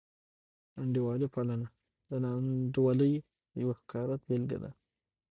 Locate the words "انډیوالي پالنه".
0.79-1.67